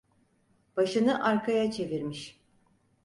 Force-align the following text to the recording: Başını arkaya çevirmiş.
Başını 0.77 1.23
arkaya 1.23 1.71
çevirmiş. 1.71 2.39